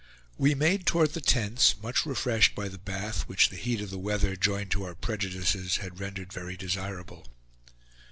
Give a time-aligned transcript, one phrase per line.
[0.35, 3.99] We made toward the tents, much refreshed by the bath which the heat of the
[3.99, 7.27] weather, joined to our prejudices, had rendered very desirable.